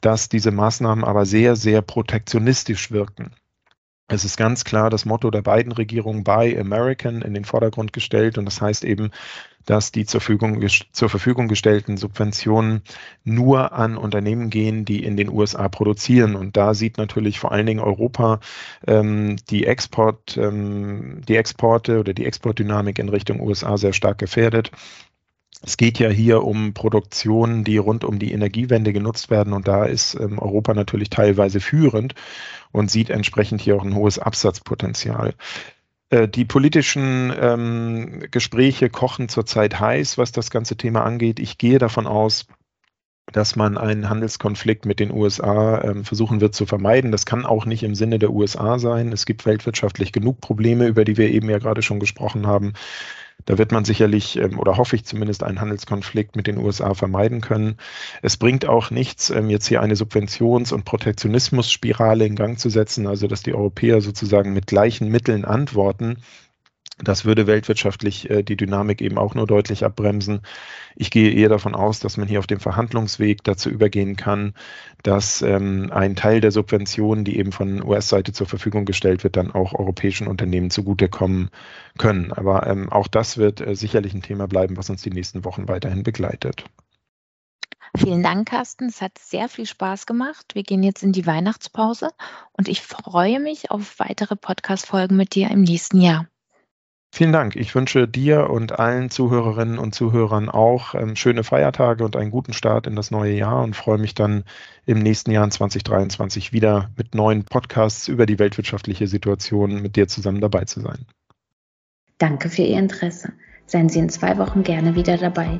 dass 0.00 0.28
diese 0.28 0.50
Maßnahmen 0.50 1.04
aber 1.04 1.24
sehr, 1.24 1.56
sehr 1.56 1.82
protektionistisch 1.82 2.90
wirken. 2.90 3.32
Es 4.08 4.24
ist 4.24 4.36
ganz 4.36 4.64
klar 4.64 4.88
das 4.88 5.04
Motto 5.04 5.30
der 5.32 5.42
beiden 5.42 5.72
Regierungen 5.72 6.22
Buy 6.22 6.56
American 6.58 7.22
in 7.22 7.34
den 7.34 7.44
Vordergrund 7.44 7.92
gestellt 7.92 8.38
und 8.38 8.44
das 8.44 8.60
heißt 8.60 8.84
eben, 8.84 9.10
dass 9.66 9.92
die 9.92 10.06
zur 10.06 10.20
Verfügung, 10.20 10.66
zur 10.92 11.08
Verfügung 11.08 11.48
gestellten 11.48 11.96
Subventionen 11.96 12.82
nur 13.24 13.72
an 13.72 13.98
Unternehmen 13.98 14.48
gehen, 14.48 14.84
die 14.84 15.04
in 15.04 15.16
den 15.16 15.28
USA 15.28 15.68
produzieren. 15.68 16.36
Und 16.36 16.56
da 16.56 16.72
sieht 16.72 16.96
natürlich 16.96 17.38
vor 17.38 17.52
allen 17.52 17.66
Dingen 17.66 17.80
Europa 17.80 18.40
ähm, 18.86 19.36
die, 19.50 19.66
Export, 19.66 20.36
ähm, 20.38 21.20
die 21.28 21.36
Exporte 21.36 22.00
oder 22.00 22.14
die 22.14 22.24
Exportdynamik 22.24 22.98
in 22.98 23.08
Richtung 23.08 23.40
USA 23.40 23.76
sehr 23.76 23.92
stark 23.92 24.18
gefährdet. 24.18 24.70
Es 25.62 25.76
geht 25.76 25.98
ja 25.98 26.08
hier 26.10 26.44
um 26.44 26.74
Produktionen, 26.74 27.64
die 27.64 27.78
rund 27.78 28.04
um 28.04 28.18
die 28.18 28.32
Energiewende 28.32 28.92
genutzt 28.92 29.30
werden 29.30 29.52
und 29.52 29.66
da 29.66 29.84
ist 29.84 30.14
ähm, 30.14 30.38
Europa 30.38 30.74
natürlich 30.74 31.10
teilweise 31.10 31.60
führend 31.60 32.14
und 32.72 32.90
sieht 32.90 33.10
entsprechend 33.10 33.62
hier 33.62 33.76
auch 33.76 33.84
ein 33.84 33.94
hohes 33.94 34.18
Absatzpotenzial. 34.18 35.34
Äh, 36.10 36.28
die 36.28 36.44
politischen 36.44 37.32
ähm, 37.38 38.24
Gespräche 38.30 38.90
kochen 38.90 39.28
zurzeit 39.28 39.80
heiß, 39.80 40.18
was 40.18 40.32
das 40.32 40.50
ganze 40.50 40.76
Thema 40.76 41.04
angeht. 41.04 41.40
Ich 41.40 41.58
gehe 41.58 41.78
davon 41.78 42.06
aus, 42.06 42.46
dass 43.32 43.56
man 43.56 43.76
einen 43.76 44.08
Handelskonflikt 44.08 44.86
mit 44.86 45.00
den 45.00 45.10
USA 45.10 45.82
ähm, 45.82 46.04
versuchen 46.04 46.40
wird 46.40 46.54
zu 46.54 46.64
vermeiden. 46.64 47.10
Das 47.10 47.26
kann 47.26 47.44
auch 47.44 47.66
nicht 47.66 47.82
im 47.82 47.96
Sinne 47.96 48.20
der 48.20 48.30
USA 48.30 48.78
sein. 48.78 49.12
Es 49.12 49.26
gibt 49.26 49.46
weltwirtschaftlich 49.46 50.12
genug 50.12 50.40
Probleme, 50.40 50.86
über 50.86 51.04
die 51.04 51.16
wir 51.16 51.28
eben 51.30 51.50
ja 51.50 51.58
gerade 51.58 51.82
schon 51.82 51.98
gesprochen 51.98 52.46
haben. 52.46 52.74
Da 53.44 53.58
wird 53.58 53.70
man 53.70 53.84
sicherlich 53.84 54.36
ähm, 54.36 54.58
oder 54.58 54.76
hoffe 54.76 54.96
ich 54.96 55.04
zumindest 55.04 55.42
einen 55.44 55.60
Handelskonflikt 55.60 56.34
mit 56.34 56.46
den 56.46 56.58
USA 56.58 56.94
vermeiden 56.94 57.40
können. 57.40 57.76
Es 58.22 58.36
bringt 58.36 58.66
auch 58.66 58.90
nichts, 58.90 59.30
ähm, 59.30 59.50
jetzt 59.50 59.66
hier 59.66 59.82
eine 59.82 59.94
Subventions- 59.94 60.72
und 60.72 60.84
Protektionismusspirale 60.84 62.26
in 62.26 62.34
Gang 62.34 62.58
zu 62.58 62.70
setzen, 62.70 63.06
also 63.06 63.28
dass 63.28 63.42
die 63.42 63.54
Europäer 63.54 64.00
sozusagen 64.00 64.52
mit 64.52 64.66
gleichen 64.66 65.10
Mitteln 65.10 65.44
antworten 65.44 66.18
Das 66.98 67.26
würde 67.26 67.46
weltwirtschaftlich 67.46 68.30
äh, 68.30 68.42
die 68.42 68.56
Dynamik 68.56 69.02
eben 69.02 69.18
auch 69.18 69.34
nur 69.34 69.46
deutlich 69.46 69.84
abbremsen. 69.84 70.40
Ich 70.94 71.10
gehe 71.10 71.30
eher 71.30 71.50
davon 71.50 71.74
aus, 71.74 72.00
dass 72.00 72.16
man 72.16 72.26
hier 72.26 72.38
auf 72.38 72.46
dem 72.46 72.58
Verhandlungsweg 72.58 73.44
dazu 73.44 73.68
übergehen 73.68 74.16
kann, 74.16 74.54
dass 75.02 75.42
ähm, 75.42 75.92
ein 75.92 76.16
Teil 76.16 76.40
der 76.40 76.52
Subventionen, 76.52 77.26
die 77.26 77.38
eben 77.38 77.52
von 77.52 77.82
US-Seite 77.82 78.32
zur 78.32 78.46
Verfügung 78.46 78.86
gestellt 78.86 79.24
wird, 79.24 79.36
dann 79.36 79.50
auch 79.50 79.74
europäischen 79.74 80.26
Unternehmen 80.26 80.70
zugutekommen 80.70 81.50
können. 81.98 82.32
Aber 82.32 82.66
ähm, 82.66 82.90
auch 82.90 83.08
das 83.08 83.36
wird 83.36 83.60
äh, 83.60 83.76
sicherlich 83.76 84.14
ein 84.14 84.22
Thema 84.22 84.48
bleiben, 84.48 84.78
was 84.78 84.88
uns 84.88 85.02
die 85.02 85.10
nächsten 85.10 85.44
Wochen 85.44 85.68
weiterhin 85.68 86.02
begleitet. 86.02 86.64
Vielen 87.94 88.22
Dank, 88.22 88.48
Carsten. 88.48 88.88
Es 88.88 89.02
hat 89.02 89.18
sehr 89.18 89.50
viel 89.50 89.66
Spaß 89.66 90.06
gemacht. 90.06 90.54
Wir 90.54 90.62
gehen 90.62 90.82
jetzt 90.82 91.02
in 91.02 91.12
die 91.12 91.26
Weihnachtspause 91.26 92.10
und 92.52 92.68
ich 92.68 92.80
freue 92.80 93.38
mich 93.38 93.70
auf 93.70 93.98
weitere 93.98 94.36
Podcast-Folgen 94.36 95.16
mit 95.16 95.34
dir 95.34 95.50
im 95.50 95.62
nächsten 95.62 96.00
Jahr. 96.00 96.26
Vielen 97.16 97.32
Dank. 97.32 97.56
Ich 97.56 97.74
wünsche 97.74 98.06
dir 98.06 98.50
und 98.50 98.78
allen 98.78 99.08
Zuhörerinnen 99.08 99.78
und 99.78 99.94
Zuhörern 99.94 100.50
auch 100.50 100.94
ähm, 100.94 101.16
schöne 101.16 101.44
Feiertage 101.44 102.04
und 102.04 102.14
einen 102.14 102.30
guten 102.30 102.52
Start 102.52 102.86
in 102.86 102.94
das 102.94 103.10
neue 103.10 103.32
Jahr 103.32 103.62
und 103.62 103.74
freue 103.74 103.96
mich 103.96 104.14
dann 104.14 104.44
im 104.84 104.98
nächsten 104.98 105.30
Jahr 105.30 105.44
in 105.44 105.50
2023 105.50 106.52
wieder 106.52 106.90
mit 106.94 107.14
neuen 107.14 107.44
Podcasts 107.44 108.08
über 108.08 108.26
die 108.26 108.38
weltwirtschaftliche 108.38 109.06
Situation 109.06 109.80
mit 109.80 109.96
dir 109.96 110.08
zusammen 110.08 110.42
dabei 110.42 110.66
zu 110.66 110.80
sein. 110.80 111.06
Danke 112.18 112.50
für 112.50 112.60
Ihr 112.60 112.78
Interesse. 112.78 113.32
Seien 113.64 113.88
Sie 113.88 114.00
in 114.00 114.10
zwei 114.10 114.36
Wochen 114.36 114.62
gerne 114.62 114.94
wieder 114.94 115.16
dabei. 115.16 115.56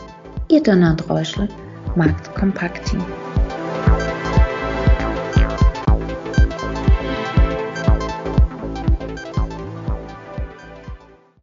Ihr 0.50 0.60
und 0.62 1.08
Reuschel, 1.08 1.48
Markt 1.94 2.34
Kompakt 2.34 2.84
Team. 2.84 3.02